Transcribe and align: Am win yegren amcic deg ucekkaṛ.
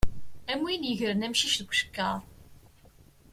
Am 0.51 0.59
win 0.65 0.87
yegren 0.89 1.25
amcic 1.25 1.55
deg 1.59 1.69
ucekkaṛ. 1.71 2.19